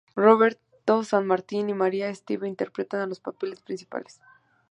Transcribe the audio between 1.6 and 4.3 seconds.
y María Esteve interpretan los papeles principales.